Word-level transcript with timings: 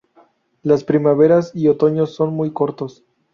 Las 0.63 0.83
primaveras 0.83 1.51
y 1.53 1.67
otoños 1.67 2.15
son 2.15 2.33
muy 2.33 2.51
cortos. 2.51 3.03